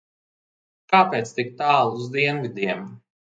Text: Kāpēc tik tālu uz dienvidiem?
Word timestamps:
Kāpēc 0.93 1.33
tik 1.39 1.53
tālu 1.61 1.99
uz 1.99 2.09
dienvidiem? 2.17 2.85